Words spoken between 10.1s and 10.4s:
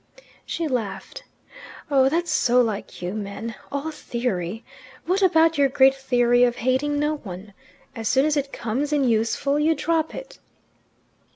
it."